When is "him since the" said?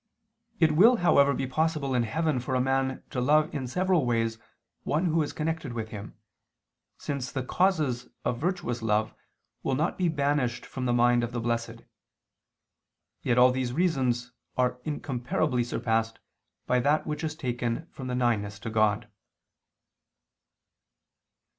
5.89-7.43